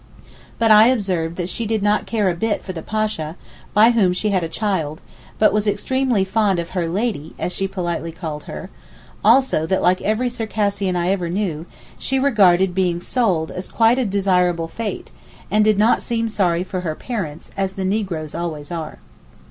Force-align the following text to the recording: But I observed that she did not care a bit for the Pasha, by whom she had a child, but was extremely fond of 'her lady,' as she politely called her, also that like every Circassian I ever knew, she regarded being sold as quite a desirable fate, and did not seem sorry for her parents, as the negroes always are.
But 0.57 0.71
I 0.71 0.87
observed 0.87 1.35
that 1.35 1.47
she 1.47 1.67
did 1.67 1.83
not 1.83 2.07
care 2.07 2.27
a 2.27 2.33
bit 2.33 2.63
for 2.63 2.73
the 2.73 2.81
Pasha, 2.81 3.35
by 3.71 3.91
whom 3.91 4.13
she 4.13 4.31
had 4.31 4.43
a 4.43 4.49
child, 4.49 4.99
but 5.37 5.53
was 5.53 5.67
extremely 5.67 6.23
fond 6.23 6.57
of 6.57 6.71
'her 6.71 6.87
lady,' 6.87 7.35
as 7.37 7.51
she 7.51 7.67
politely 7.67 8.11
called 8.11 8.45
her, 8.45 8.71
also 9.23 9.67
that 9.67 9.83
like 9.83 10.01
every 10.01 10.27
Circassian 10.27 10.95
I 10.95 11.09
ever 11.11 11.29
knew, 11.29 11.67
she 11.99 12.17
regarded 12.17 12.73
being 12.73 12.99
sold 12.99 13.51
as 13.51 13.67
quite 13.67 13.99
a 13.99 14.05
desirable 14.05 14.67
fate, 14.67 15.11
and 15.51 15.63
did 15.63 15.77
not 15.77 16.01
seem 16.01 16.29
sorry 16.29 16.63
for 16.63 16.79
her 16.81 16.95
parents, 16.95 17.51
as 17.55 17.73
the 17.73 17.85
negroes 17.85 18.33
always 18.33 18.71
are. 18.71 18.97